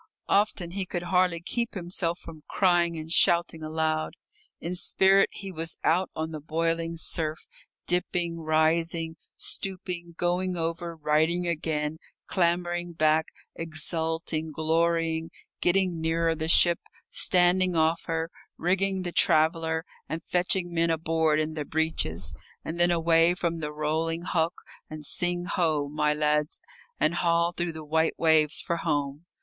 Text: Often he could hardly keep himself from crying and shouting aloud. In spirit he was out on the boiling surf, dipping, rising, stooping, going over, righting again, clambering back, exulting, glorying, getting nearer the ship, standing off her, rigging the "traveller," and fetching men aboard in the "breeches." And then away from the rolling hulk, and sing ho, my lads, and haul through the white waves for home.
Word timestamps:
Often 0.29 0.71
he 0.71 0.87
could 0.87 1.03
hardly 1.03 1.41
keep 1.41 1.75
himself 1.75 2.17
from 2.17 2.41
crying 2.49 2.97
and 2.97 3.11
shouting 3.11 3.61
aloud. 3.61 4.15
In 4.59 4.73
spirit 4.73 5.29
he 5.31 5.51
was 5.51 5.77
out 5.83 6.09
on 6.15 6.31
the 6.31 6.41
boiling 6.41 6.97
surf, 6.97 7.45
dipping, 7.85 8.39
rising, 8.39 9.17
stooping, 9.35 10.15
going 10.17 10.57
over, 10.57 10.95
righting 10.95 11.47
again, 11.47 11.99
clambering 12.25 12.93
back, 12.93 13.27
exulting, 13.53 14.51
glorying, 14.51 15.29
getting 15.61 16.01
nearer 16.01 16.33
the 16.33 16.47
ship, 16.47 16.79
standing 17.07 17.75
off 17.75 18.05
her, 18.05 18.31
rigging 18.57 19.03
the 19.03 19.11
"traveller," 19.11 19.85
and 20.09 20.23
fetching 20.23 20.73
men 20.73 20.89
aboard 20.89 21.39
in 21.39 21.53
the 21.53 21.63
"breeches." 21.63 22.33
And 22.65 22.79
then 22.79 22.89
away 22.89 23.35
from 23.35 23.59
the 23.59 23.71
rolling 23.71 24.23
hulk, 24.23 24.63
and 24.89 25.05
sing 25.05 25.45
ho, 25.45 25.87
my 25.87 26.11
lads, 26.11 26.59
and 26.99 27.13
haul 27.13 27.51
through 27.51 27.73
the 27.73 27.85
white 27.85 28.17
waves 28.17 28.59
for 28.61 28.77
home. 28.77 29.27